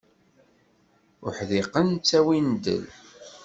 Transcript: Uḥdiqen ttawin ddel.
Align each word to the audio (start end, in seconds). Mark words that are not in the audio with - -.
Uḥdiqen 1.27 1.87
ttawin 1.97 2.47
ddel. 2.55 2.85